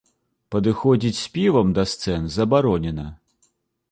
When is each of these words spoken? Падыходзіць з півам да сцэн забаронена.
Падыходзіць 0.53 1.17
з 1.23 1.27
півам 1.35 1.75
да 1.77 1.83
сцэн 1.93 2.25
забаронена. 2.37 3.05